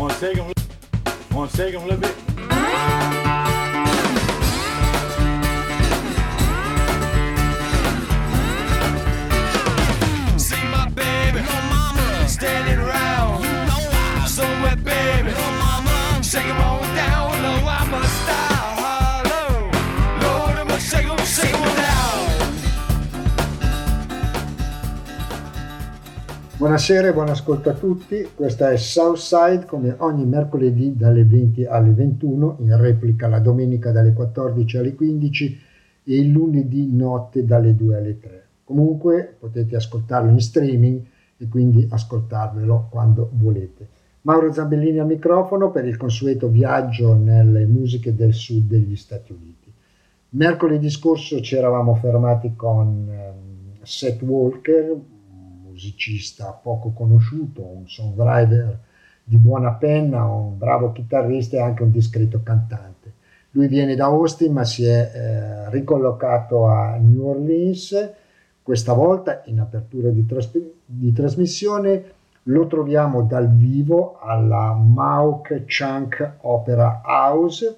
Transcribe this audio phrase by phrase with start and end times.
[0.00, 0.50] Want to take them?
[1.32, 2.16] Want to take them a little bit?
[10.40, 13.42] See my baby, no mama, standing around.
[13.44, 16.69] You know I somewhere, baby, no mama, shake 'em on
[26.60, 31.94] Buonasera e buon ascolto a tutti, questa è Southside come ogni mercoledì dalle 20 alle
[31.94, 35.58] 21, in replica la domenica dalle 14 alle 15
[36.04, 38.46] e il lunedì notte dalle 2 alle 3.
[38.62, 41.02] Comunque potete ascoltarlo in streaming
[41.38, 43.88] e quindi ascoltarvelo quando volete.
[44.20, 49.72] Mauro Zambellini al microfono per il consueto viaggio nelle musiche del sud degli Stati Uniti.
[50.32, 54.94] Mercoledì scorso ci eravamo fermati con ehm, Seth Walker,
[55.80, 58.78] musicista poco conosciuto, un songwriter
[59.24, 63.14] di buona penna, un bravo chitarrista e anche un discreto cantante.
[63.52, 68.12] Lui viene da Austin ma si è eh, ricollocato a New Orleans,
[68.62, 76.34] questa volta in apertura di, trasp- di trasmissione lo troviamo dal vivo alla Mauk Chunk
[76.42, 77.76] Opera House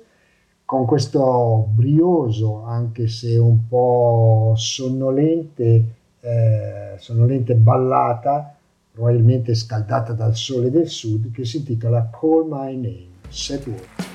[0.64, 8.54] con questo brioso, anche se un po' sonnolente, eh, sonnolente ballata,
[8.92, 14.10] probabilmente scaldata dal sole del sud, che si intitola Call My Name, Seth Walker.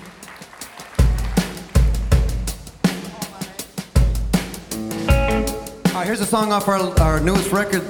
[5.88, 7.84] All right, here's a song off our, our newest record.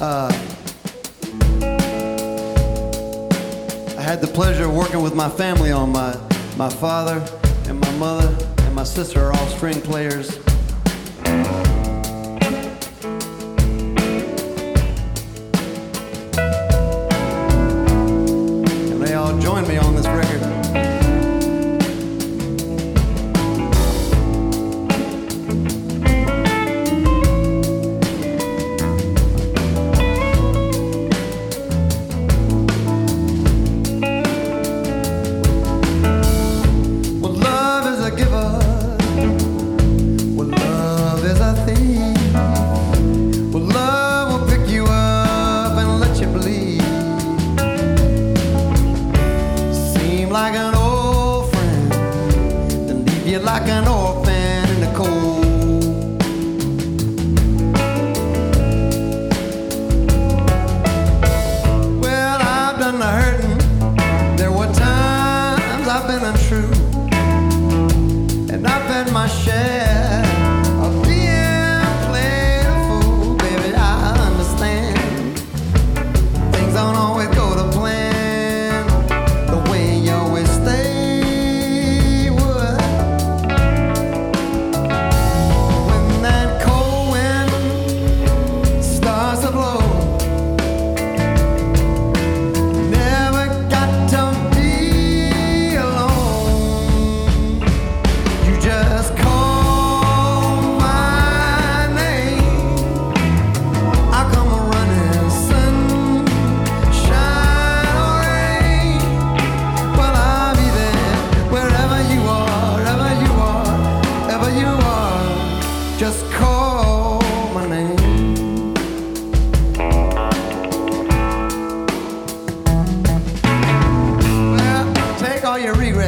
[0.00, 0.32] Uh,
[3.96, 6.16] I had the pleasure of working with my family on my
[6.56, 7.22] my father
[7.68, 10.38] and my mother and my sister are all string players.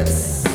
[0.06, 0.45] Records.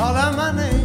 [0.00, 0.79] Call out my name.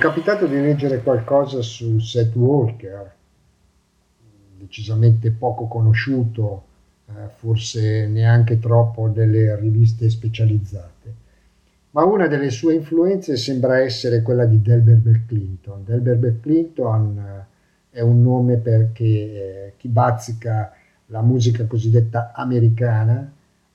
[0.00, 3.14] Capitato di leggere qualcosa su Seth Walker,
[4.56, 6.62] decisamente poco conosciuto,
[7.08, 11.14] eh, forse neanche troppo delle riviste specializzate,
[11.90, 15.84] ma una delle sue influenze sembra essere quella di Delbert Clinton.
[15.84, 20.72] Delbert Clinton eh, è un nome perché eh, chi bazzica
[21.08, 23.30] la musica cosiddetta americana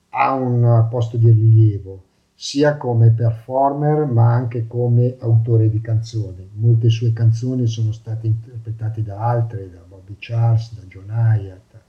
[0.10, 2.05] ha un posto di rilievo
[2.38, 6.50] sia come performer ma anche come autore di canzoni.
[6.56, 11.80] Molte sue canzoni sono state interpretate da altre, da Bobby Charles, da John Hyatt,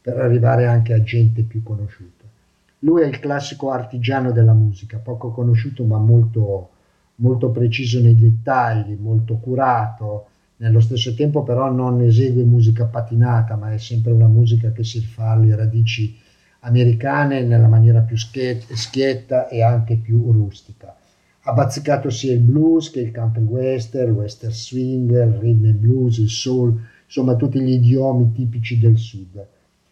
[0.00, 2.24] per arrivare anche a gente più conosciuta.
[2.80, 6.70] Lui è il classico artigiano della musica, poco conosciuto ma molto,
[7.16, 10.26] molto preciso nei dettagli, molto curato,
[10.58, 15.00] nello stesso tempo però non esegue musica patinata, ma è sempre una musica che si
[15.00, 16.16] rifà alle radici
[16.60, 20.94] americane nella maniera più schiet- schietta e anche più rustica.
[21.42, 26.18] Ha bazzicato sia il blues che il country western, western swing, il rhythm and blues,
[26.18, 29.46] il soul, insomma tutti gli idiomi tipici del sud.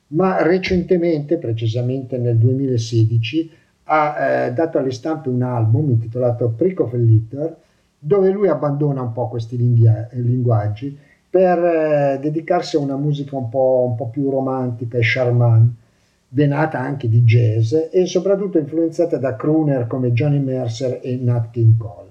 [0.09, 3.51] Ma recentemente, precisamente nel 2016,
[3.85, 7.57] ha eh, dato alle stampe un album intitolato Prick of a Litter,
[7.99, 10.97] dove lui abbandona un po' questi linguia- linguaggi
[11.29, 15.85] per eh, dedicarsi a una musica un po', un po' più romantica e charmante,
[16.29, 21.77] venata anche di jazz e soprattutto influenzata da crooner come Johnny Mercer e Nat King
[21.77, 22.11] Cole.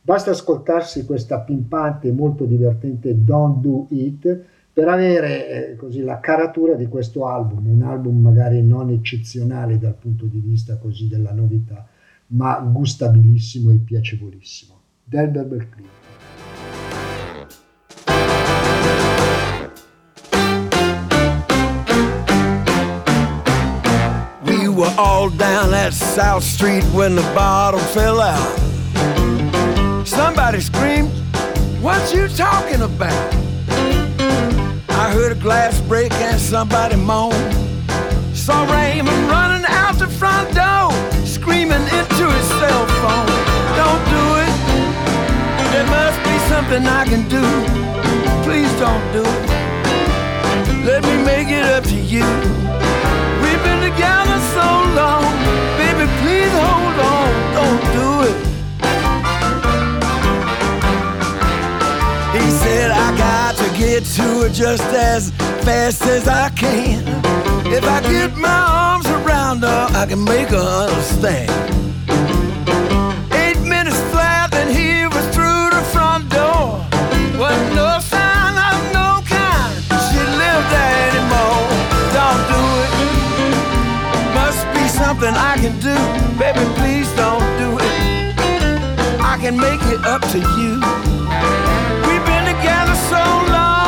[0.00, 6.20] Basta ascoltarsi questa pimpante e molto divertente Don't Do It per avere eh, così la
[6.20, 11.32] caratura di questo album, un album magari non eccezionale dal punto di vista così della
[11.32, 11.86] novità,
[12.28, 14.74] ma gustabilissimo e piacevolissimo.
[15.02, 16.05] Delbert Clinton.
[24.98, 28.56] All down that South Street when the bottom fell out.
[30.06, 31.10] Somebody screamed,
[31.82, 33.34] What you talking about?
[34.88, 37.32] I heard a glass break and somebody moan.
[38.34, 40.90] Saw Raymond running out the front door,
[41.24, 43.26] screaming into his cell phone.
[43.76, 44.54] Don't do it.
[45.72, 47.44] There must be something I can do.
[48.44, 49.56] Please don't do it.
[50.86, 51.64] Let me make it.
[51.64, 52.24] up to you.
[53.42, 54.25] We've been together
[54.56, 54.68] so
[55.00, 55.32] long,
[55.80, 58.38] baby, please hold on, don't do it.
[62.36, 65.30] He said, I got to get to her just as
[65.66, 67.02] fast as I can.
[67.66, 71.50] If I get my arms around her, I can make her understand.
[73.42, 76.64] Eight minutes flat, and he was through the front door.
[77.38, 77.98] Wasn't no
[85.18, 85.94] something I can do.
[86.38, 88.40] Baby, please don't do it.
[89.20, 90.74] I can make it up to you.
[92.06, 93.85] We've been together so long.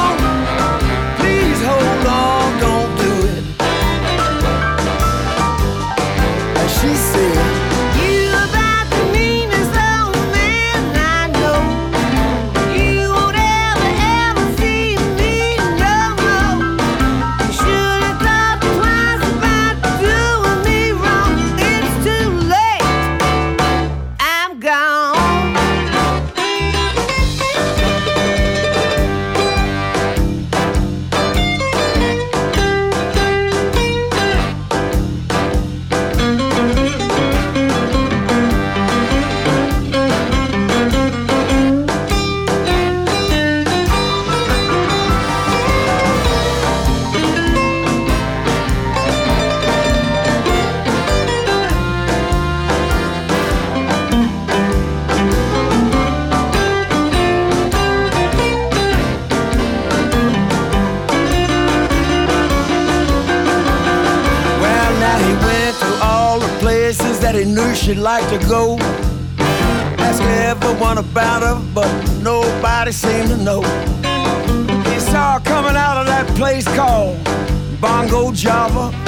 [67.88, 68.76] She'd like to go.
[69.98, 71.90] Asked everyone about her, but
[72.20, 73.62] nobody seemed to know.
[74.90, 77.16] He saw her coming out of that place called
[77.80, 79.07] Bongo Java.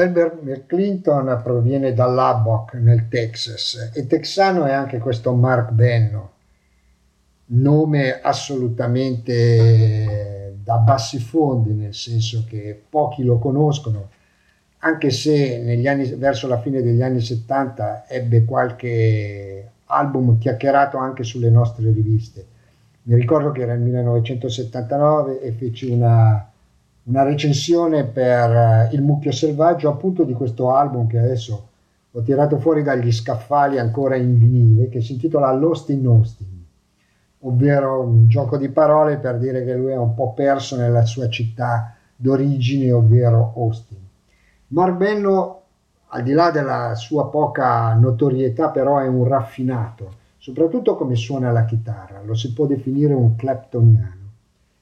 [0.00, 6.30] Delbert McClinton proviene da Lubbock nel Texas e texano è anche questo Mark Benno,
[7.48, 8.96] nome assolutamente
[10.64, 14.08] da bassi fondi, nel senso che pochi lo conoscono,
[14.78, 21.50] anche se anni, verso la fine degli anni 70 ebbe qualche album chiacchierato anche sulle
[21.50, 22.46] nostre riviste.
[23.02, 26.49] Mi ricordo che era il 1979 e feci una
[27.04, 31.68] una recensione per eh, Il mucchio selvaggio appunto di questo album che adesso
[32.10, 36.64] ho tirato fuori dagli scaffali ancora in vinile che si intitola Lost in Austin
[37.42, 41.28] ovvero un gioco di parole per dire che lui è un po' perso nella sua
[41.28, 43.96] città d'origine ovvero Austin.
[44.68, 45.62] Marbenno
[46.08, 51.64] al di là della sua poca notorietà però è un raffinato soprattutto come suona la
[51.64, 54.28] chitarra lo si può definire un claptoniano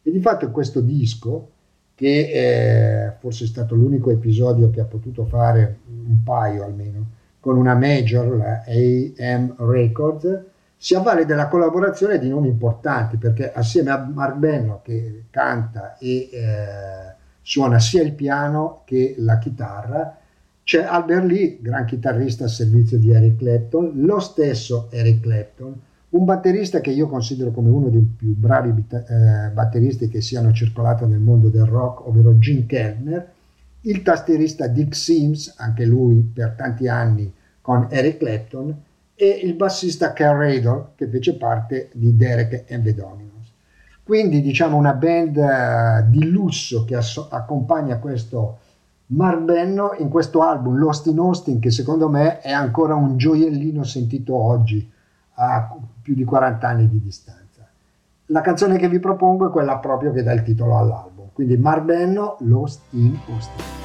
[0.03, 1.51] e di fatto questo disco
[1.99, 7.07] che eh, forse è stato l'unico episodio che ha potuto fare un paio almeno
[7.41, 10.45] con una major, la AM Records,
[10.77, 16.29] si avvale della collaborazione di nomi importanti perché assieme a Mark Benno che canta e
[16.31, 20.19] eh, suona sia il piano che la chitarra,
[20.63, 26.25] c'è Albert Lee, gran chitarrista al servizio di Eric Clapton, lo stesso Eric Clapton, un
[26.25, 31.19] batterista che io considero come uno dei più bravi eh, batteristi che siano circolato nel
[31.19, 33.33] mondo del rock, ovvero Jim Kellner,
[33.83, 38.75] il tastierista Dick Sims, anche lui per tanti anni con Eric Clapton,
[39.15, 43.53] e il bassista Ken Radle, che fece parte di Derek and the Dominos.
[44.03, 48.59] Quindi diciamo una band uh, di lusso che accompagna questo
[49.07, 53.85] Mark Benno in questo album Lost in Austin, che secondo me è ancora un gioiellino
[53.85, 54.91] sentito oggi
[55.35, 55.77] a
[56.09, 57.69] più di 40 anni di distanza.
[58.27, 62.39] La canzone che vi propongo è quella proprio che dà il titolo all'album, quindi Marbenno
[62.41, 63.78] Lost in Austin.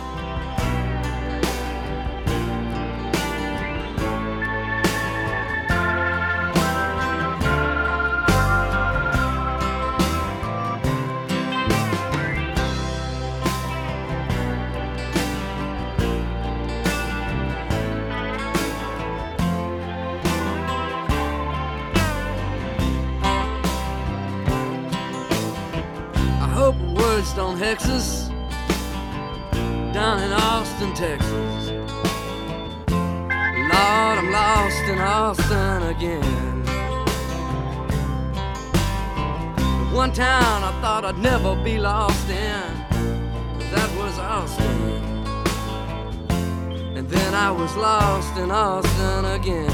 [48.54, 49.68] Austin again.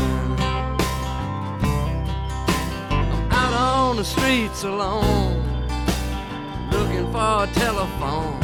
[2.90, 5.44] I'm out on the streets alone,
[6.72, 8.40] looking for a telephone.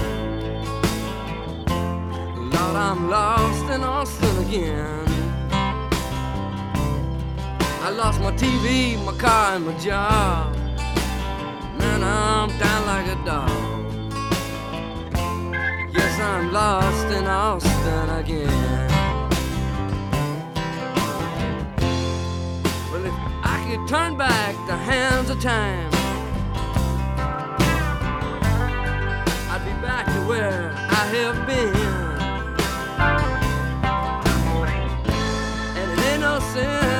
[2.50, 5.06] Lord, I'm lost in Austin again.
[7.82, 10.54] I lost my TV, my car, and my job.
[11.78, 13.50] Man, I'm down like a dog.
[15.94, 18.95] Yes, I'm lost in Austin again.
[23.66, 25.90] Could turn back the hands of time,
[29.50, 31.76] I'd be back to where I have been.
[35.78, 36.95] And it ain't no sin,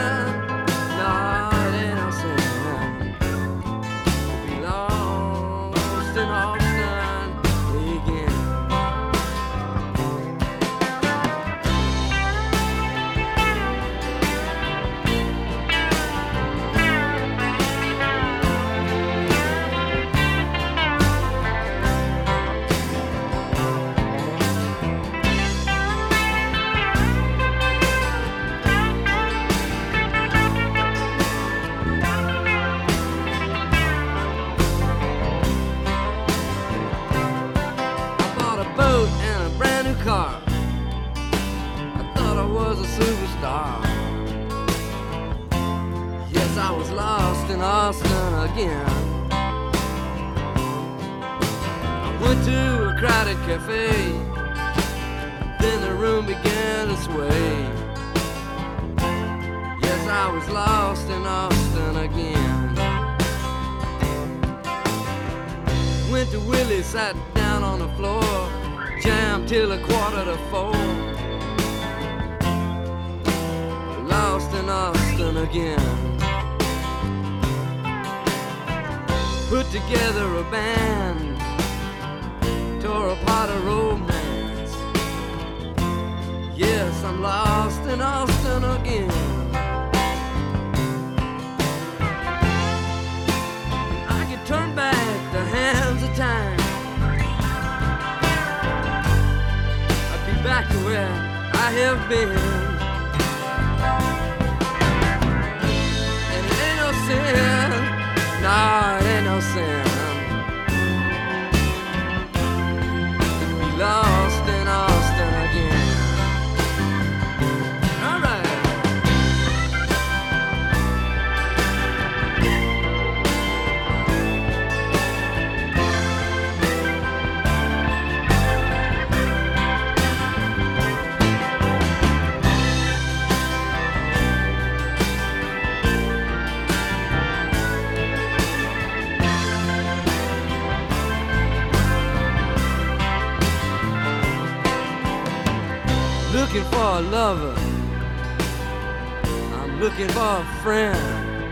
[150.06, 151.52] looking for a friend.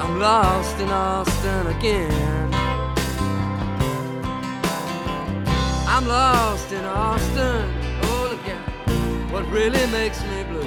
[0.00, 2.54] I'm lost in Austin again.
[5.86, 7.64] I'm lost in Austin.
[8.02, 10.64] Oh, look at what really makes me blue.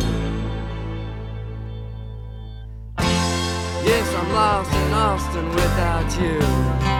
[3.83, 6.90] Yes, I'm lost in Austin without you.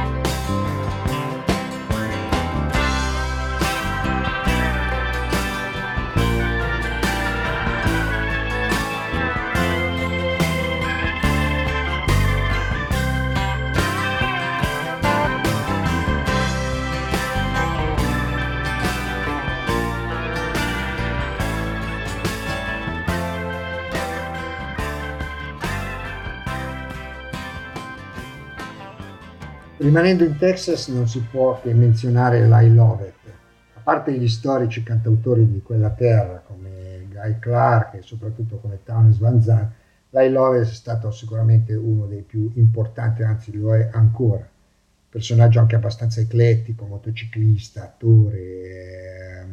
[29.82, 33.16] Rimanendo in Texas non si può che menzionare Lai Lovett.
[33.74, 39.18] A parte gli storici cantautori di quella terra come Guy Clark e soprattutto come Townes
[39.18, 39.72] Van Zandt,
[40.12, 44.48] Lai Lovett è stato sicuramente uno dei più importanti, anzi lo è ancora.
[45.10, 49.48] Personaggio anche abbastanza eclettico, motociclista, attore,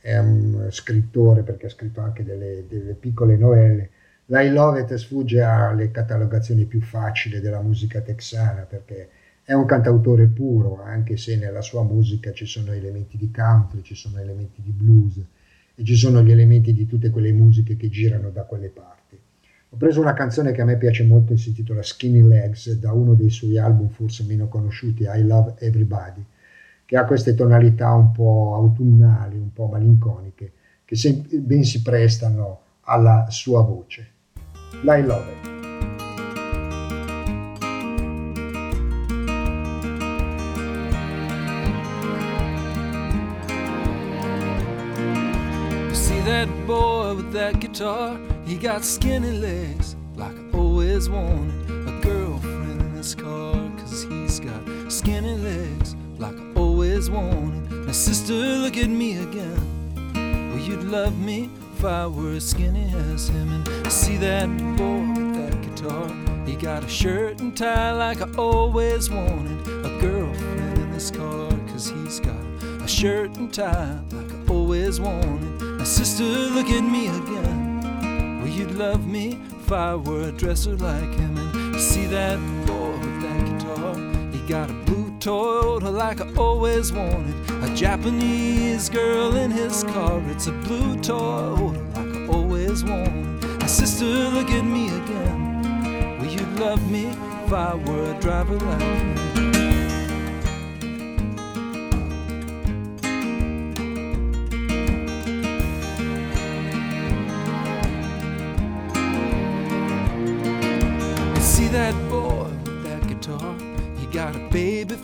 [0.00, 3.90] ehm, un scrittore perché ha scritto anche delle, delle piccole novelle.
[4.24, 9.10] Lai Lovett sfugge alle catalogazioni più facili della musica texana perché
[9.48, 13.94] È un cantautore puro, anche se nella sua musica ci sono elementi di country, ci
[13.94, 15.24] sono elementi di blues
[15.72, 19.16] e ci sono gli elementi di tutte quelle musiche che girano da quelle parti.
[19.68, 23.14] Ho preso una canzone che a me piace molto si intitola Skinny Legs da uno
[23.14, 26.24] dei suoi album forse meno conosciuti, I Love Everybody,
[26.84, 30.52] che ha queste tonalità un po' autunnali, un po' malinconiche,
[30.84, 30.96] che
[31.38, 34.08] ben si prestano alla sua voce.
[34.82, 35.55] I Love It.
[47.52, 48.18] That guitar?
[48.44, 51.70] He got skinny legs, like I always wanted.
[51.88, 57.70] A girlfriend in his car, cause he's got skinny legs, like I always wanted.
[57.86, 59.62] Now, sister, look at me again.
[60.50, 63.48] Well, you'd love me if I were as skinny as him.
[63.52, 66.10] And see that boy with that guitar?
[66.46, 69.60] He got a shirt and tie like I always wanted.
[69.86, 72.44] A girlfriend in his car, cause he's got
[72.82, 75.55] a shirt and tie like I always wanted.
[75.86, 78.40] Sister, look at me again.
[78.40, 81.38] Well, you'd love me if I were a dresser like him.
[81.38, 83.94] And see that boy with that guitar?
[84.32, 87.34] He got a blue Toyota like I always wanted.
[87.62, 90.20] A Japanese girl in his car.
[90.28, 93.60] It's a blue Toyota like I always wanted.
[93.60, 96.18] Now, sister, look at me again.
[96.18, 97.06] Well, you'd love me
[97.44, 99.35] if I were a driver like him.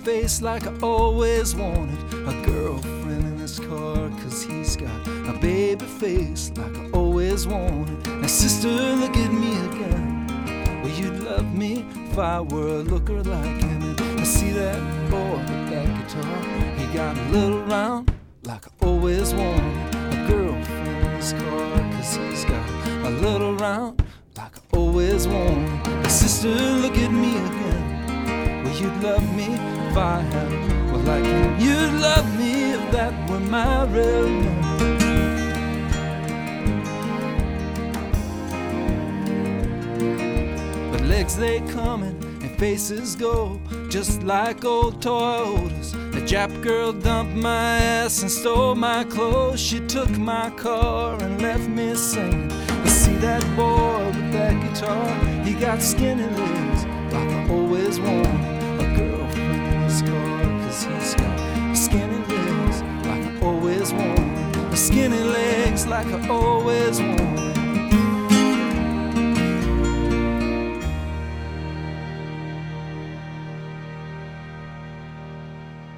[0.03, 1.99] Face like I always wanted.
[2.27, 8.05] A girlfriend in his car, cause he's got a baby face like I always wanted.
[8.07, 10.27] Now, sister, look at me again.
[10.83, 13.83] Well, you'd love me if I were a looker like him.
[13.83, 16.39] And I see that boy with that guitar.
[16.79, 18.13] He got a little round
[18.43, 19.95] like I always wanted.
[19.95, 22.69] A girlfriend in his car, cause he's got
[23.07, 24.05] a little round
[24.37, 25.87] like I always wanted.
[25.87, 27.62] Now, sister, look at me again.
[28.81, 30.51] You'd love me if I had,
[30.91, 31.67] well, like you.
[31.67, 34.63] You'd love me if that were my real name.
[40.91, 45.93] But legs they coming and faces go, just like old Toyotas.
[46.13, 49.61] The Jap girl dumped my ass and stole my clothes.
[49.61, 52.51] She took my car and left me singing.
[52.85, 55.09] You see that boy with that guitar?
[55.45, 58.32] He got skinny legs, like I always wanted.
[63.83, 64.79] Always wanted.
[64.79, 67.51] Skinny legs, like I always wanted.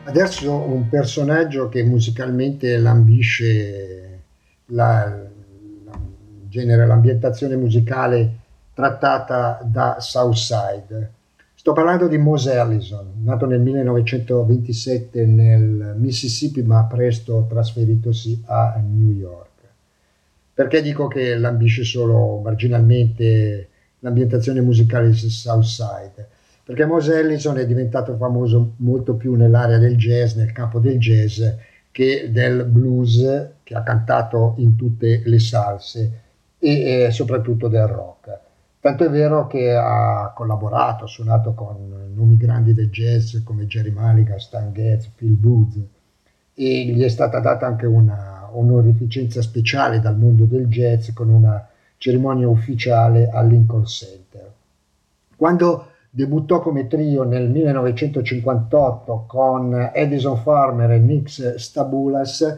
[0.04, 4.20] Adesso un personaggio che musicalmente lambisce
[4.66, 5.04] la,
[5.84, 6.00] la-
[6.48, 8.38] genere l'ambientazione musicale
[8.72, 11.12] trattata da Southside.
[11.64, 19.16] Sto parlando di Mose Allison, nato nel 1927 nel Mississippi ma presto trasferitosi a New
[19.16, 19.62] York.
[20.52, 23.68] Perché dico che lambisce solo marginalmente
[24.00, 26.28] l'ambientazione musicale di Southside?
[26.62, 31.42] Perché Mose Ellison è diventato famoso molto più nell'area del jazz, nel campo del jazz,
[31.90, 36.20] che del blues, che ha cantato in tutte le salse
[36.58, 38.43] e eh, soprattutto del rock.
[38.84, 43.90] Tanto è vero che ha collaborato, ha suonato con nomi grandi del jazz come Jerry
[43.90, 45.74] Mulligan, Stan Getz, Phil Booth
[46.52, 51.66] e gli è stata data anche una onorificenza speciale dal mondo del jazz con una
[51.96, 54.52] cerimonia ufficiale al Lincoln Center.
[55.34, 62.54] Quando debuttò come trio nel 1958 con Edison Farmer e Nix Stabulas,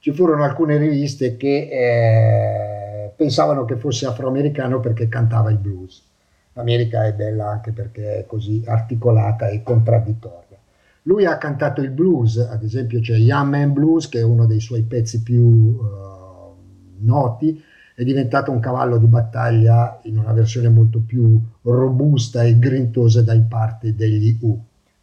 [0.00, 2.77] ci furono alcune riviste che eh,
[3.18, 6.04] pensavano che fosse afroamericano perché cantava il blues.
[6.52, 10.56] L'America è bella anche perché è così articolata e contraddittoria.
[11.02, 14.60] Lui ha cantato il blues, ad esempio c'è Young Man Blues che è uno dei
[14.60, 16.52] suoi pezzi più eh,
[16.98, 17.60] noti,
[17.92, 23.42] è diventato un cavallo di battaglia in una versione molto più robusta e grintosa dai
[23.48, 24.56] parti degli U.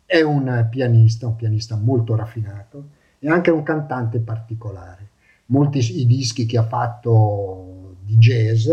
[0.05, 5.09] È un pianista, un pianista molto raffinato e anche un cantante particolare.
[5.47, 7.74] Molti i dischi che ha fatto
[8.05, 8.69] di jazz,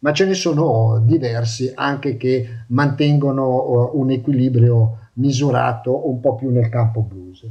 [0.00, 6.50] ma ce ne sono diversi anche che mantengono eh, un equilibrio misurato un po' più
[6.50, 7.46] nel campo blues.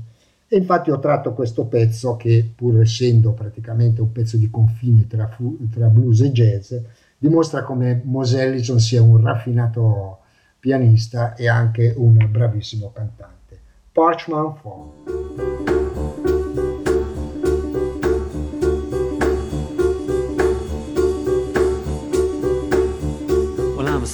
[0.47, 5.27] E infatti ho tratto questo pezzo che, pur essendo praticamente un pezzo di confine tra,
[5.27, 6.75] fu- tra blues e jazz,
[7.17, 10.19] dimostra come Mose Ellison sia un raffinato
[10.59, 13.59] pianista e anche un bravissimo cantante.
[13.91, 15.72] Parchment Farm.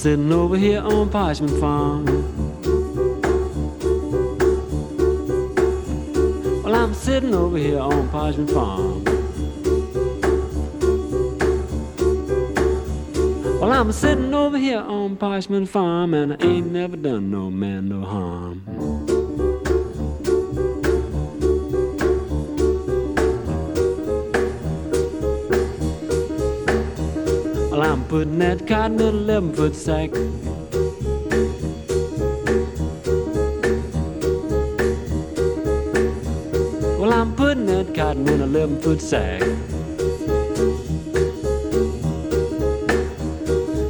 [0.00, 2.06] Sitting over here on Parchment Farm.
[6.62, 9.04] Well, I'm sitting over here on Parchment Farm.
[13.60, 17.90] Well, I'm sitting over here on Parchment Farm, and I ain't never done no man
[17.90, 18.89] no harm.
[27.90, 30.12] Well, I'm putting that cotton in an 11 foot sack.
[37.00, 39.40] Well, I'm putting that cotton in an 11 foot sack.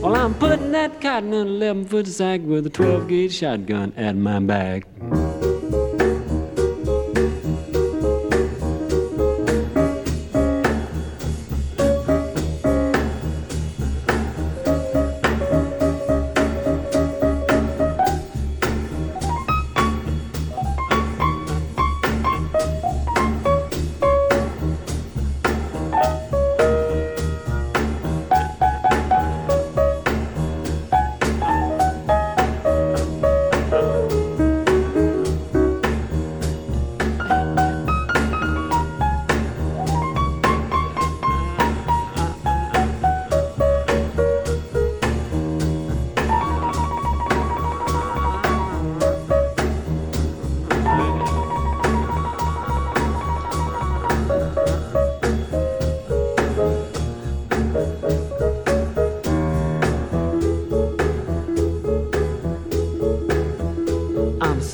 [0.01, 3.93] Well, I'm putting that cotton in an 11 foot sack with a 12 gauge shotgun
[3.99, 4.87] at my back.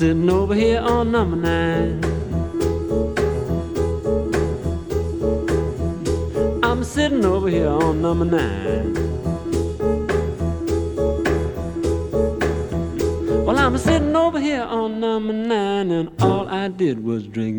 [0.07, 2.01] Sitting over here on number nine.
[6.63, 8.93] I'm sitting over here on number nine.
[13.43, 17.56] Well, I'm sitting over here on number nine, and all I did was drink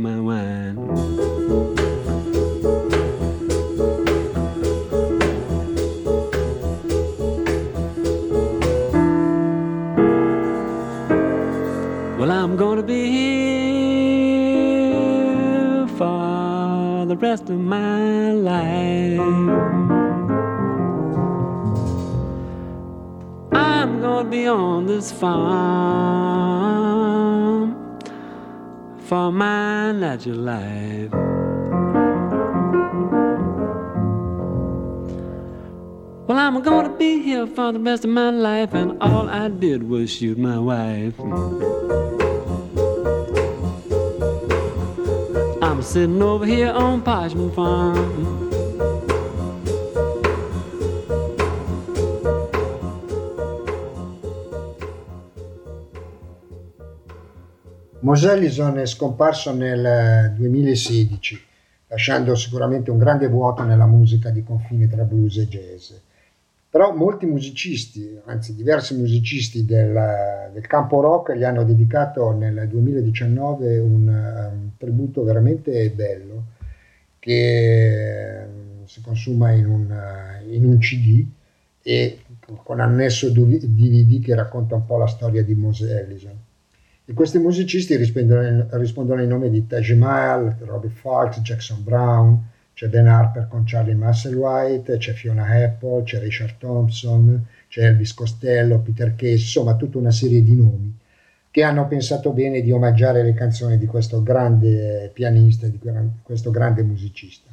[25.18, 25.59] farm
[29.00, 31.12] for my natural life.
[36.26, 39.88] Well, I'm gonna be here for the rest of my life, and all I did
[39.88, 41.18] was shoot my wife.
[45.62, 48.47] I'm sitting over here on Parchment Farm.
[58.09, 61.44] Mosè Ellison è scomparso nel 2016,
[61.88, 65.92] lasciando sicuramente un grande vuoto nella musica di confine tra blues e jazz.
[66.71, 73.79] Però molti musicisti, anzi diversi musicisti del, del campo rock, gli hanno dedicato nel 2019
[73.79, 76.44] un, eh, un tributo veramente bello
[77.18, 78.47] che eh,
[78.87, 81.27] si consuma in un, eh, in un CD
[81.83, 82.21] e
[82.62, 86.47] con annesso DVD che racconta un po' la storia di Mosè Ellison.
[87.11, 92.38] E questi musicisti rispondono, ai nomi di Taj Mahal, Robbie Fox, Jackson Brown,
[92.75, 98.81] c'è Ben Harper con Charlie Musselwhite, c'è Fiona Apple, c'è Richard Thompson, c'è Elvis Costello,
[98.81, 100.99] Peter Case, insomma tutta una serie di nomi
[101.51, 105.81] che hanno pensato bene di omaggiare le canzoni di questo grande pianista, di
[106.23, 107.51] questo grande musicista.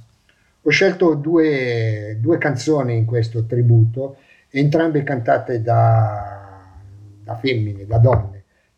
[0.63, 4.18] Ho scelto due, due canzoni in questo tributo,
[4.50, 6.62] entrambe cantate da,
[7.24, 8.35] da femmine, da donne.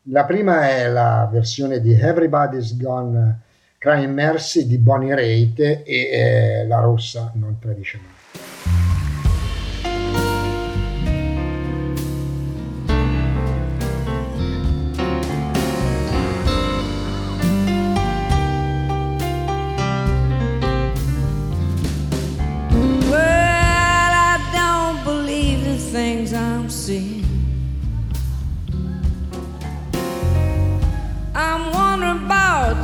[0.10, 3.41] La prima è la versione di Everybody's Gone
[3.78, 8.00] Crying Mercy di Bonnie Raitt e eh, La Rossa non tradisce.
[23.10, 27.47] Well, I don't believe the things I'm seeing.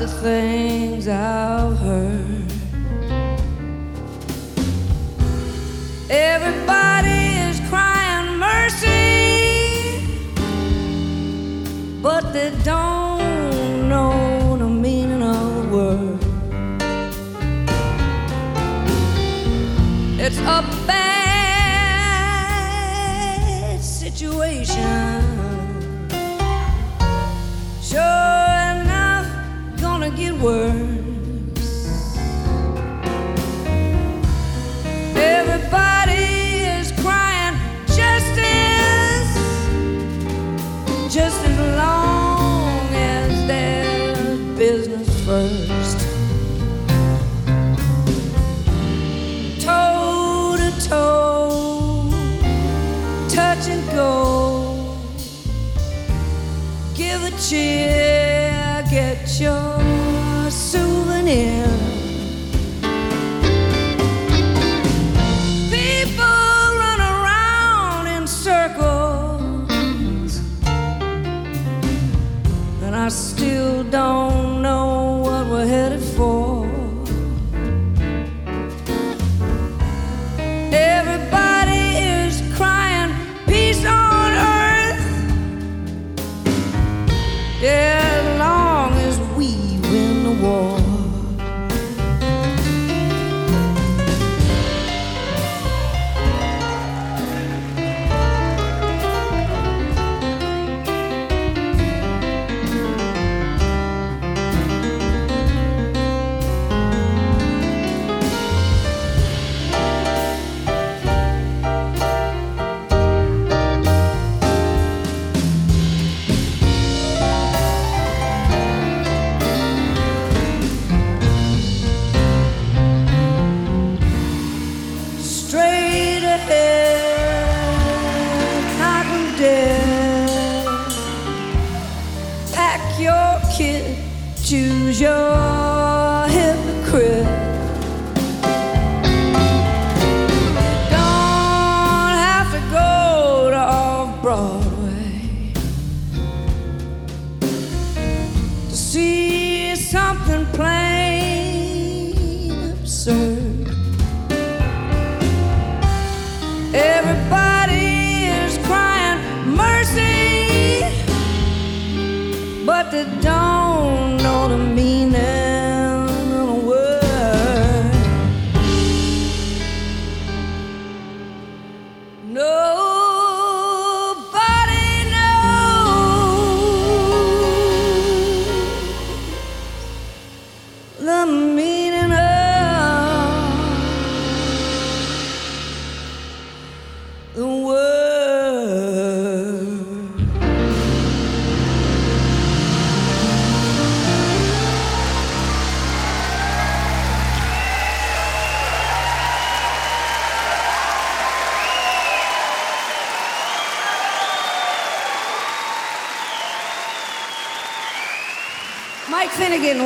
[0.03, 2.22] The things I've heard.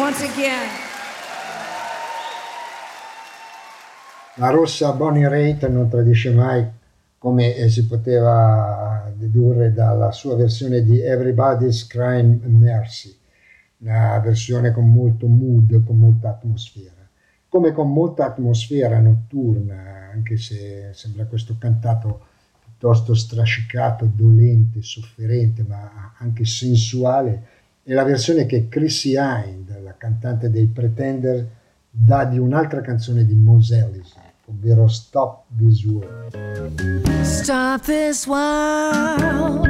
[0.07, 0.69] Once again.
[4.35, 6.65] La rossa Bonnie Raitt non tradisce mai,
[7.17, 13.13] come eh, si poteva dedurre dalla sua versione di Everybody's Crying Mercy,
[13.79, 16.93] una versione con molto mood, con molta atmosfera.
[17.49, 22.27] Come con molta atmosfera notturna, anche se sembra questo cantato
[22.63, 27.55] piuttosto strascicato, dolente, sofferente, ma anche sensuale,
[27.87, 31.47] è la versione che Chrissy Hind, la cantante dei Pretender,
[31.89, 37.23] dà di un'altra canzone di Mose Ellison, ovvero Stop This World.
[37.23, 39.69] Stop this world,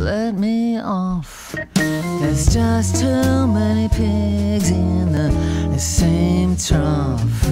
[0.00, 1.54] let me off.
[1.74, 7.48] There's just too many pigs in the same trough.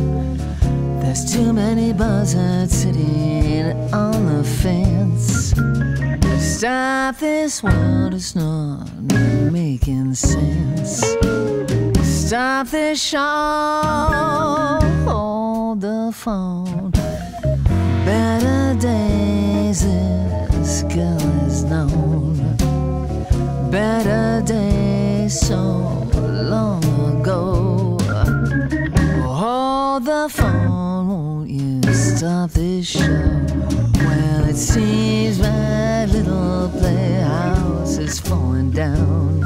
[1.11, 5.52] There's too many buzzards sitting on the fence.
[6.38, 8.88] Stop this world, it's not
[9.50, 11.02] making sense.
[12.04, 16.92] Stop this show, hold the phone.
[18.06, 22.36] Better days, this girl is known.
[23.68, 25.56] Better days so
[26.46, 26.84] long
[27.20, 27.98] ago.
[29.24, 30.79] Hold the phone,
[31.88, 33.00] stop this show?
[33.00, 39.44] Well, it seems my little playhouse is falling down.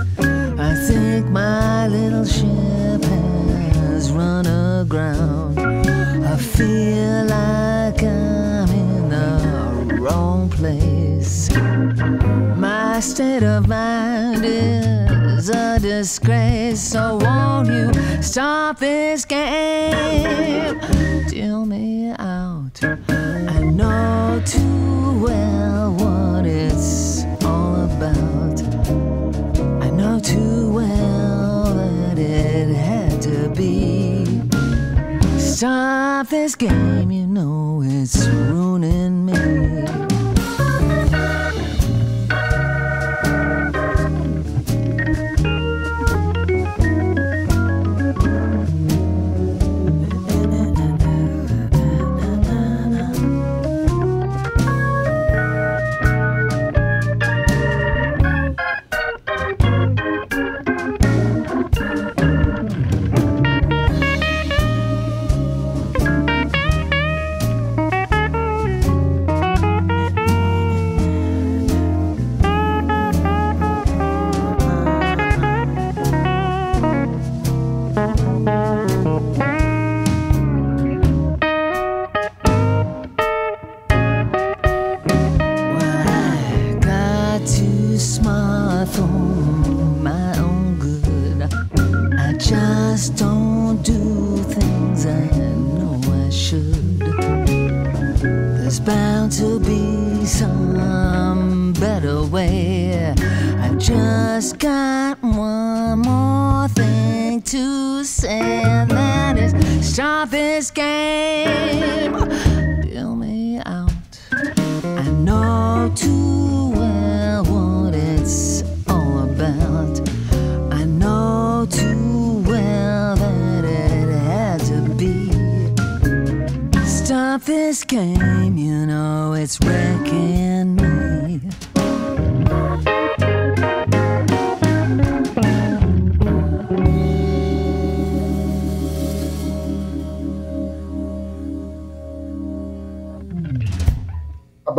[0.59, 5.59] I think my little ship has run aground.
[5.59, 11.51] I feel like I'm in the wrong place.
[12.57, 16.81] My state of mind is a disgrace.
[16.81, 20.81] So won't you stop this game?
[21.29, 22.13] Tell me
[22.83, 22.99] out.
[23.09, 28.63] I know too well what it's all about.
[29.83, 34.25] I know too well that it had to be.
[35.39, 40.04] Stop this game, you know it's ruining me.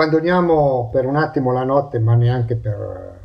[0.06, 3.20] Abbandoniamo per un attimo la notte, ma neanche per eh,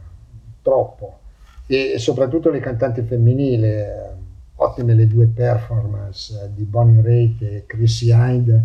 [0.63, 1.19] troppo,
[1.67, 4.09] e soprattutto le cantanti femminili, eh,
[4.55, 8.63] ottime le due performance eh, di Bonnie Raitt e Chrissy Hind,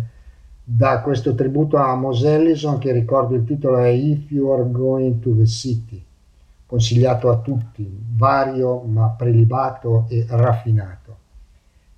[0.64, 5.20] da questo tributo a Mos Ellison che ricordo il titolo è If You Are Going
[5.20, 6.02] to the City,
[6.64, 7.86] consigliato a tutti,
[8.16, 11.16] vario ma prelibato e raffinato.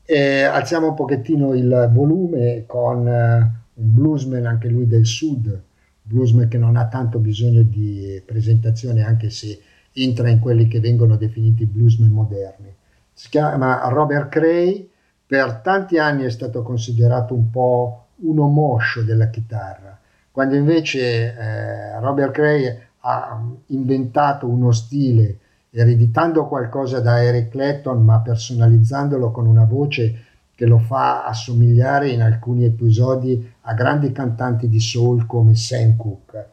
[0.04, 5.66] E alziamo un pochettino il volume con un bluesman anche lui del sud,
[6.08, 9.60] bluesman che non ha tanto bisogno di presentazione anche se
[9.92, 12.74] entra in quelli che vengono definiti bluesman moderni.
[13.12, 14.88] Si chiama Robert Cray,
[15.26, 19.98] per tanti anni è stato considerato un po' uno moscio della chitarra,
[20.30, 25.38] quando invece eh, Robert Cray ha inventato uno stile
[25.70, 30.24] ereditando qualcosa da Eric Clapton ma personalizzandolo con una voce
[30.58, 36.48] che lo fa assomigliare in alcuni episodi a grandi cantanti di soul come Sam Cooke.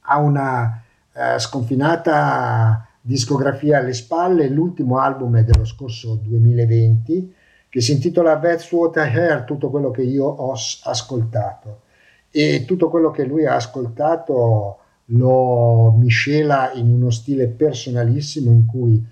[0.00, 7.34] Ha una eh, sconfinata discografia alle spalle, l'ultimo album è dello scorso 2020
[7.68, 10.54] che si intitola That's What I Heard, tutto quello che io ho
[10.84, 11.82] ascoltato
[12.30, 14.78] e tutto quello che lui ha ascoltato
[15.12, 19.06] lo miscela in uno stile personalissimo in cui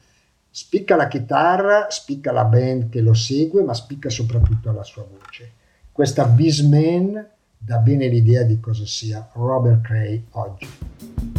[0.59, 5.53] spicca la chitarra, spicca la band che lo segue, ma spicca soprattutto la sua voce.
[5.93, 7.25] Questa Bisman
[7.57, 11.38] dà bene l'idea di cosa sia Robert Cray oggi.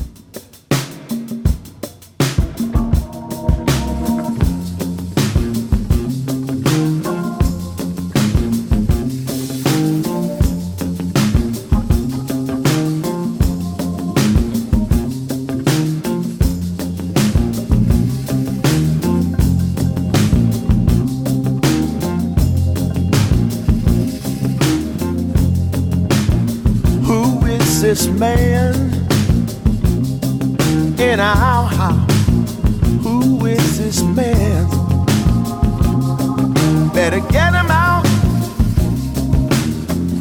[37.10, 38.04] Better get him out.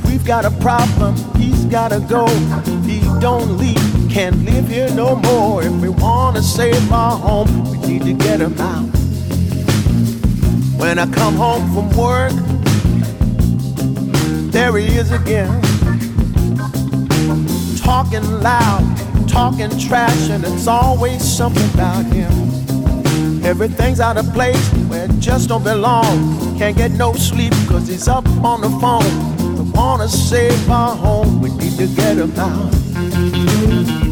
[0.07, 1.17] We've got a problem.
[1.37, 2.25] He's gotta go.
[2.27, 5.63] If he don't leave, can't live here no more.
[5.63, 8.87] If we wanna save our home, we need to get him out.
[10.81, 12.33] When I come home from work,
[14.51, 15.61] there he is again
[17.77, 22.48] talking loud, talking trash, and it's always something about him.
[23.45, 26.59] Everything's out of place where it just don't belong.
[26.59, 29.57] Can't get no sleep cause he's up on the phone.
[29.57, 34.08] We wanna save our home, we need to get him out.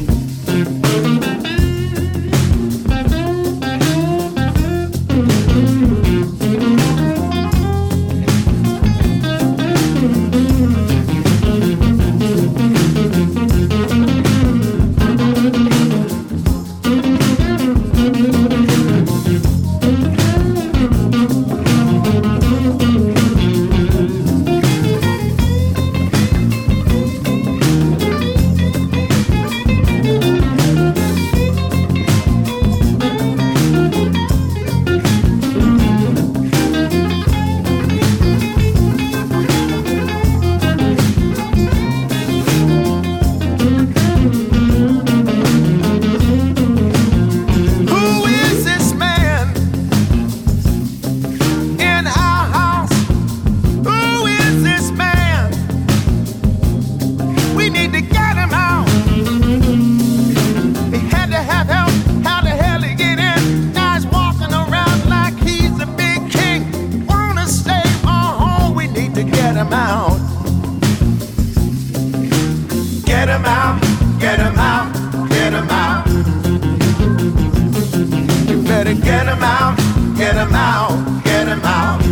[78.94, 79.76] Get 'em out,
[80.16, 82.05] get 'em out, get 'em out.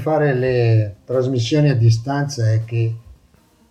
[0.00, 2.94] Fare le trasmissioni a distanza è che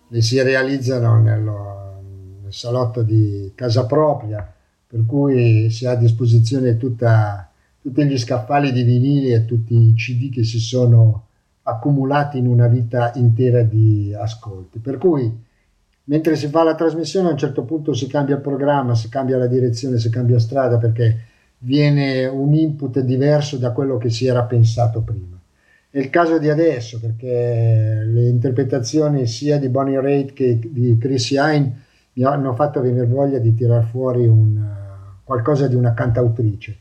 [0.08, 2.00] le si realizzano nello-
[2.42, 4.50] nel salotto di casa propria,
[4.86, 7.48] per cui si ha a disposizione tutta-
[7.80, 11.26] tutti gli scaffali di vinili e tutti i CD che si sono
[11.62, 14.78] accumulati in una vita intera di ascolti.
[14.78, 15.32] Per cui
[16.04, 19.38] mentre si fa la trasmissione a un certo punto si cambia il programma, si cambia
[19.38, 21.18] la direzione, si cambia strada perché
[21.58, 25.39] viene un input diverso da quello che si era pensato prima.
[25.92, 31.34] È il caso di adesso perché le interpretazioni sia di Bonnie Raitt che di Chrissy
[31.36, 31.82] Hine
[32.12, 36.78] mi hanno fatto venire voglia di tirar fuori un, eh, qualcosa di una cantautrice.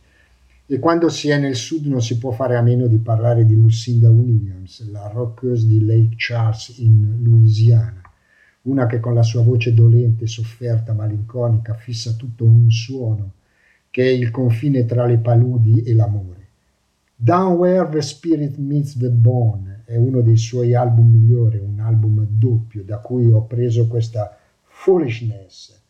[0.68, 3.56] E quando si è nel sud non si può fare a meno di parlare di
[3.56, 8.04] Lucinda Williams, la rockeuse di Lake Charles in Louisiana,
[8.64, 13.32] una che con la sua voce dolente, sofferta, malinconica fissa tutto un suono
[13.90, 16.39] che è il confine tra le paludi e l'amore.
[17.22, 22.26] Down Where the Spirit Meets the Bone è uno dei suoi album migliori, un album
[22.30, 25.82] doppio da cui ho preso questa Foolishness,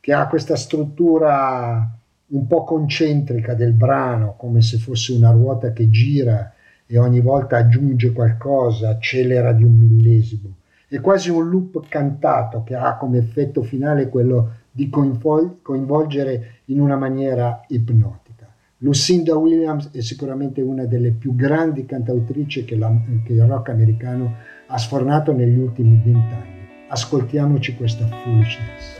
[0.00, 1.86] che ha questa struttura
[2.28, 6.54] un po' concentrica del brano, come se fosse una ruota che gira
[6.86, 10.54] e ogni volta aggiunge qualcosa, accelera di un millesimo.
[10.88, 16.80] È quasi un loop cantato che ha come effetto finale quello di coinvol- coinvolgere in
[16.80, 18.19] una maniera ipnotica.
[18.82, 24.36] Lucinda Williams è sicuramente una delle più grandi cantautrici che, la- che il rock americano
[24.68, 26.58] ha sfornato negli ultimi vent'anni.
[26.88, 28.99] Ascoltiamoci questa foolishness.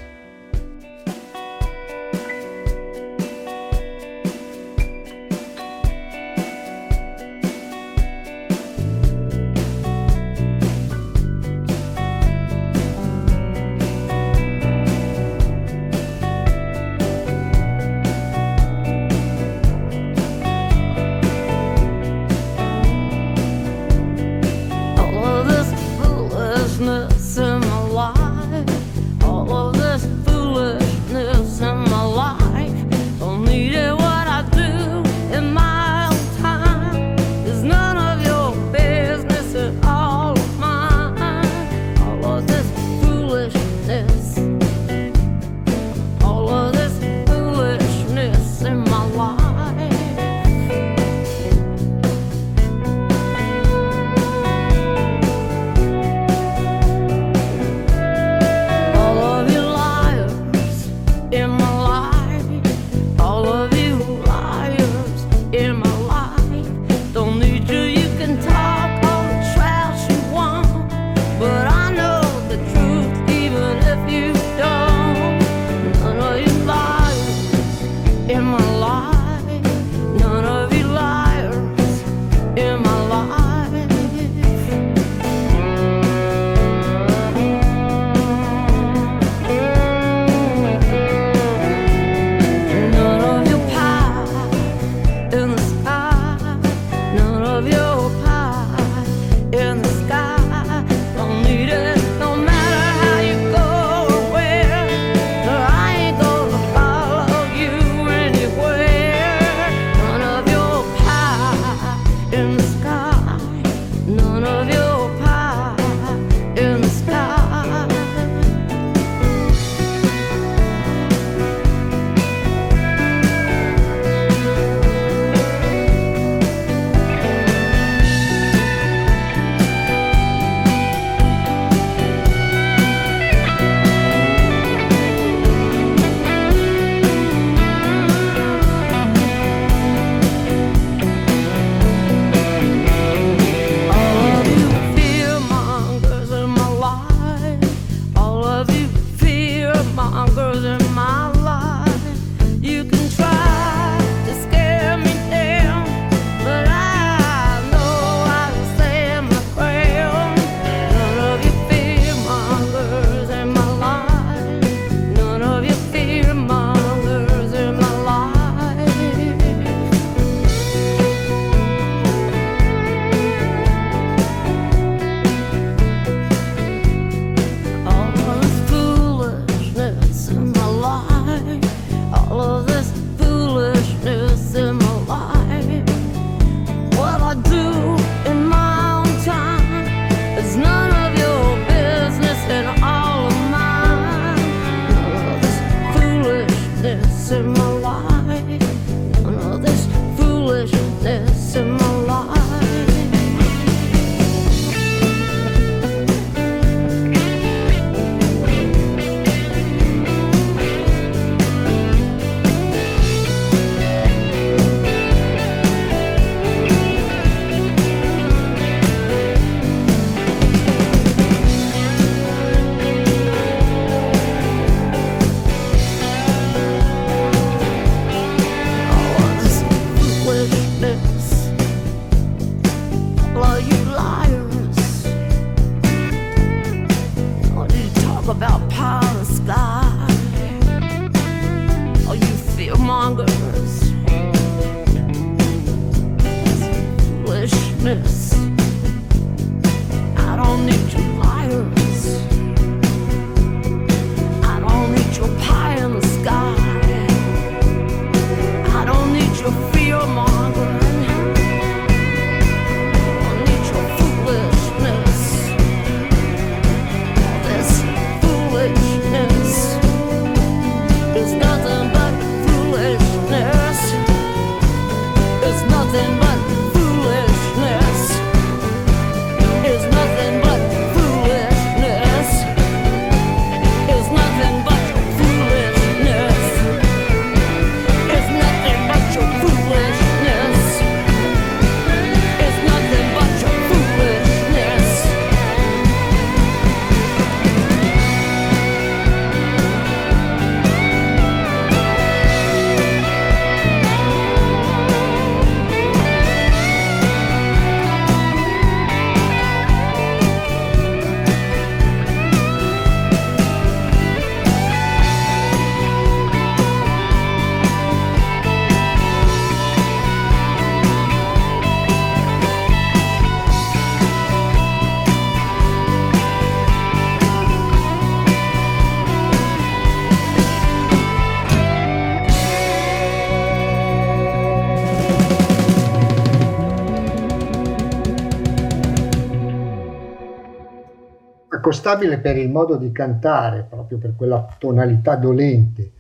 [341.71, 345.93] Accostabile per il modo di cantare, proprio per quella tonalità dolente,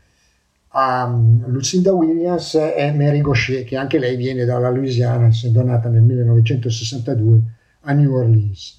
[0.72, 5.88] a um, Lucinda Williams è Mary Gaucher, che anche lei viene dalla Louisiana, essendo nata
[5.88, 7.40] nel 1962
[7.82, 8.78] a New Orleans.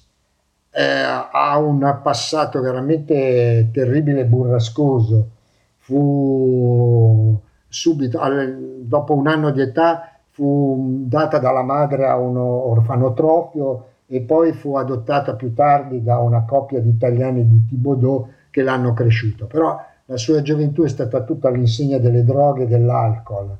[0.70, 5.30] Eh, ha un passato veramente terribile e burrascoso.
[5.78, 7.38] Fu
[7.68, 14.20] subito, al- dopo un anno di età, fu data dalla madre a un orfanotrofio e
[14.20, 19.46] poi fu adottata più tardi da una coppia di italiani di Thibodeau che l'hanno cresciuto.
[19.46, 23.56] Però la sua gioventù è stata tutta all'insegna delle droghe e dell'alcol,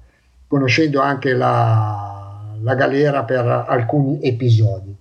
[0.46, 4.94] conoscendo anche la, la galera per alcuni episodi.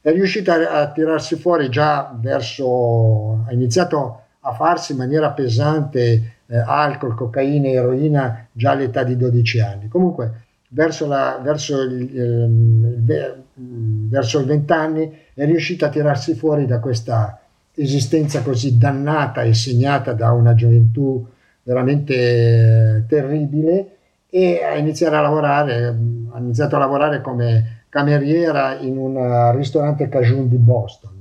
[0.00, 6.56] È riuscita a, tirarsi fuori già verso, ha iniziato a farsi in maniera pesante eh,
[6.58, 9.88] alcol, cocaina, eroina già all'età di 12 anni.
[9.88, 16.34] Comunque, verso, la, verso il, il- il- mh, verso i vent'anni, è riuscita a tirarsi
[16.34, 17.38] fuori da questa
[17.74, 21.26] esistenza così dannata e segnata da una gioventù
[21.62, 23.96] veramente eh, terribile
[24.30, 29.56] e a iniziare a lavorare, mh, ha iniziato a lavorare come cameriera in un eh,
[29.56, 31.12] ristorante Cajun di Boston.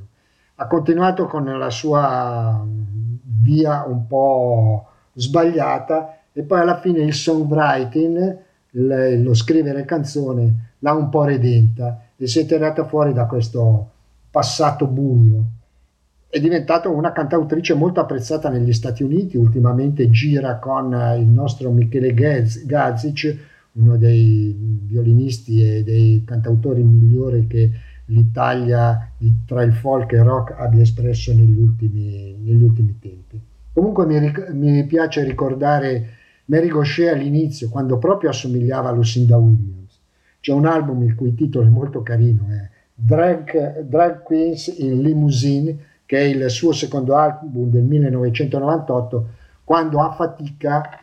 [0.56, 7.14] Ha continuato con la sua mh, via un po' sbagliata e poi alla fine il
[7.14, 8.38] songwriting,
[8.72, 13.90] lo scrivere canzoni, l'ha un po' redenta e si è tirata fuori da questo
[14.30, 15.44] passato buio.
[16.28, 21.70] È diventata una cantautrice molto apprezzata negli Stati Uniti, ultimamente gira con eh, il nostro
[21.70, 23.38] Michele Gaz- Gazic,
[23.74, 24.56] uno dei
[24.86, 27.72] violinisti e dei cantautori migliori che
[28.06, 29.10] l'Italia
[29.46, 33.40] tra il folk e il rock abbia espresso negli ultimi, negli ultimi tempi.
[33.72, 36.10] Comunque mi, ric- mi piace ricordare
[36.46, 39.83] Mary Gaucher all'inizio, quando proprio assomigliava a Lucinda Williams.
[40.44, 45.78] C'è un album il cui titolo è molto carino, è Drag, Drag Queens in Limousine,
[46.06, 49.28] che è il suo secondo album del 1998,
[49.64, 51.00] quando a fatica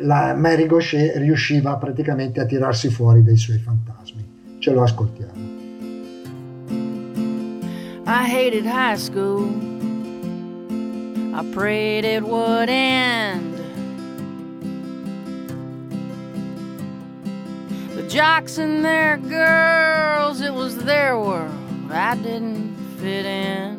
[0.00, 4.58] la Mary Gaucher riusciva praticamente a tirarsi fuori dai suoi fantasmi.
[4.58, 5.54] Ce lo ascoltiamo.
[8.04, 9.48] I hated high school.
[11.32, 13.55] I prayed it would end.
[18.16, 21.52] Jocks and their girls, it was their world.
[21.90, 23.76] I didn't fit in.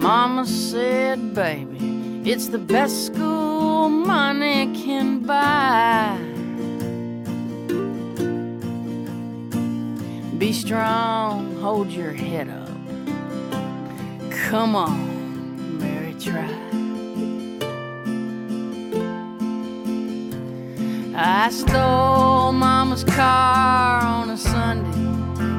[0.00, 6.16] Mama said, baby, it's the best school money can buy.
[10.38, 12.70] Be strong, hold your head up.
[14.48, 16.73] Come on, Mary, try.
[21.16, 24.98] I stole Mama's car on a Sunday.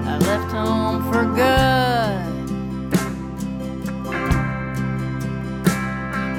[0.06, 2.20] I left home for good.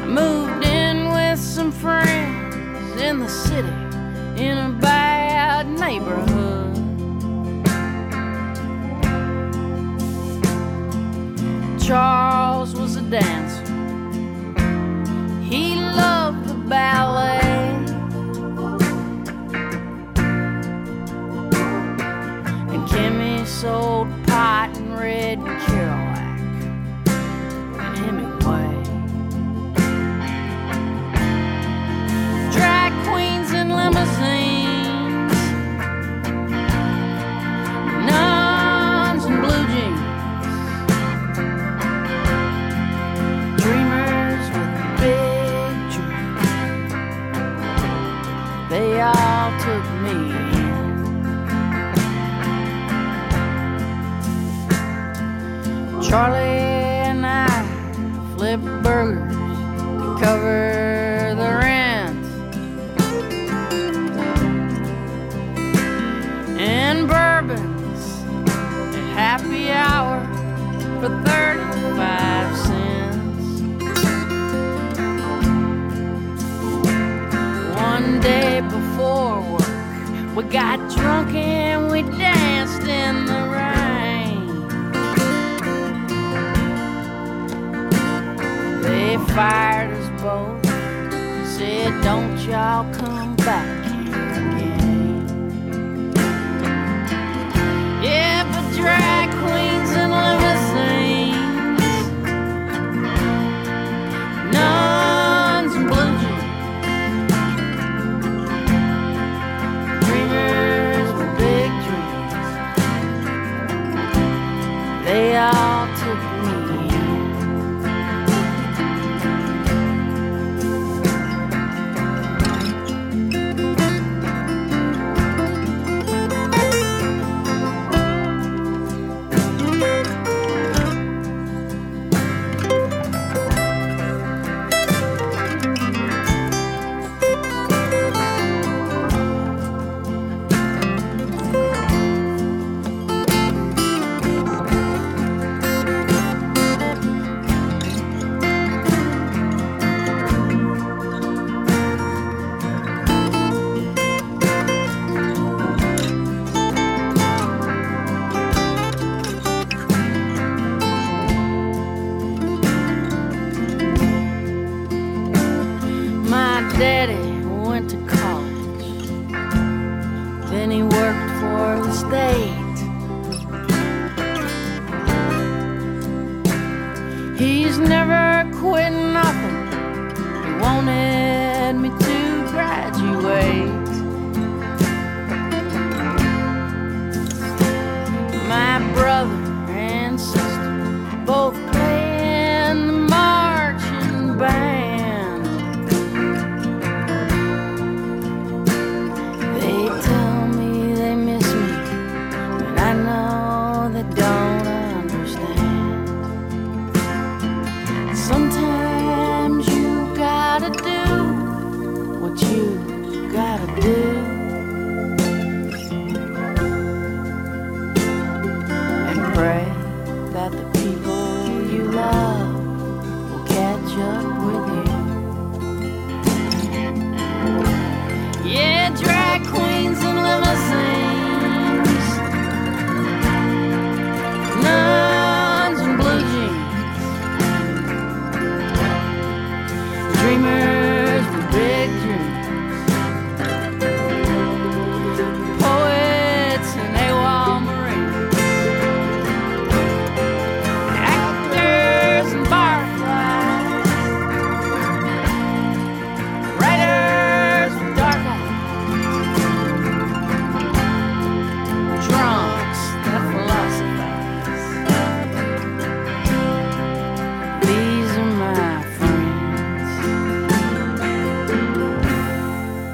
[0.03, 3.73] I moved in with some friends in the city
[4.37, 6.77] in a bad neighborhood.
[11.81, 13.65] Charles was a dancer.
[15.43, 17.66] He loved the ballet.
[23.57, 24.16] So.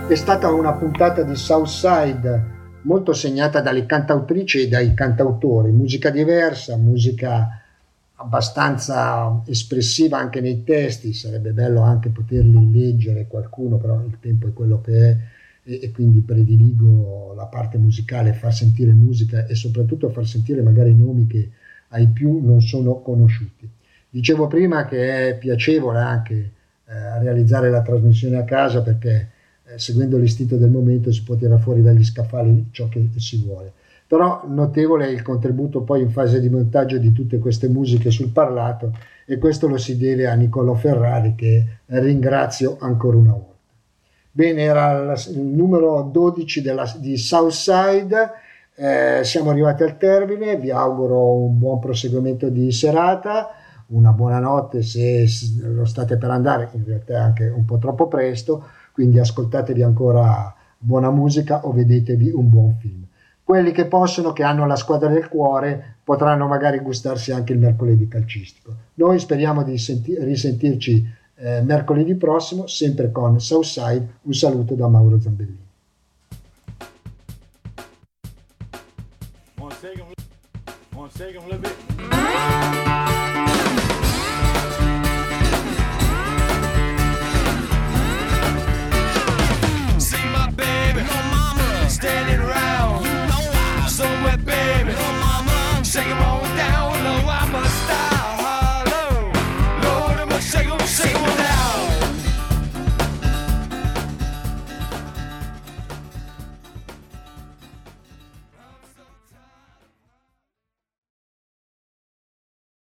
[0.08, 6.76] È stata una puntata di Southside molto segnata dalle cantautrici e dai cantautori, musica diversa,
[6.76, 7.62] musica
[8.16, 14.52] abbastanza espressiva anche nei testi, sarebbe bello anche poterli leggere qualcuno, però il tempo è
[14.52, 15.16] quello che è.
[15.64, 20.94] E, e quindi prediligo la parte musicale, far sentire musica e soprattutto far sentire magari
[20.94, 21.50] nomi che
[21.88, 23.68] ai più non sono conosciuti.
[24.10, 26.34] Dicevo prima che è piacevole anche
[26.84, 29.30] eh, realizzare la trasmissione a casa perché
[29.72, 33.72] eh, seguendo l'istinto del momento si può tirare fuori dagli scaffali ciò che si vuole.
[34.06, 38.28] Però notevole è il contributo poi in fase di montaggio di tutte queste musiche sul
[38.28, 38.92] parlato
[39.24, 43.50] e questo lo si deve a Niccolò Ferrari che ringrazio ancora una volta.
[44.30, 48.30] Bene, era il numero 12 della- di Southside,
[48.74, 53.50] eh, siamo arrivati al termine, vi auguro un buon proseguimento di serata,
[53.88, 55.26] una buona notte se
[55.62, 60.54] lo state per andare, in realtà è anche un po' troppo presto, quindi ascoltatevi ancora
[60.78, 63.04] buona musica o vedetevi un buon film.
[63.44, 68.06] Quelli che possono, che hanno la squadra del cuore, potranno magari gustarsi anche il mercoledì
[68.08, 68.74] calcistico.
[68.94, 74.18] Noi speriamo di senti- risentirci eh, mercoledì prossimo, sempre con Southside.
[74.22, 75.58] Un saluto da Mauro Zambellini.
[79.58, 80.14] One second,
[80.94, 81.91] one second.
[92.02, 92.41] standing